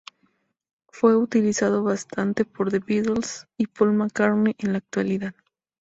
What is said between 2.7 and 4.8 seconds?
The Beatles y Paul McCartney en la